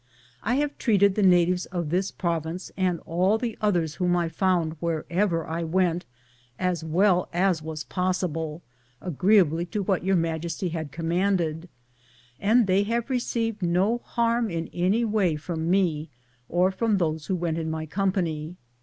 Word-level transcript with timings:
I 0.41 0.55
have 0.55 0.79
treated 0.79 1.13
the 1.13 1.21
natives 1.21 1.67
of 1.67 1.91
this 1.91 2.09
province, 2.09 2.71
and 2.75 2.99
all 3.01 3.37
the 3.37 3.55
others 3.61 3.97
whom 4.01 4.15
I 4.15 4.29
found 4.29 4.75
wherever 4.79 5.45
I 5.45 5.63
went, 5.63 6.05
as 6.57 6.83
well 6.83 7.29
as 7.31 7.61
was 7.61 7.83
pos 7.83 8.23
sible, 8.23 8.61
agreeably 8.99 9.63
to 9.67 9.83
what 9.83 10.03
Tour 10.03 10.15
Majesty 10.15 10.69
had 10.69 10.91
commanded, 10.91 11.69
and 12.39 12.65
they 12.65 12.81
have 12.81 13.11
received 13.11 13.61
no 13.61 13.99
harm 13.99 14.49
in 14.49 14.69
any 14.73 15.05
way 15.05 15.35
from 15.35 15.69
me 15.69 16.09
or 16.49 16.71
from 16.71 16.97
those 16.97 17.27
who 17.27 17.35
went 17.35 17.59
in 17.59 17.69
my 17.69 17.85
company. 17.85 18.55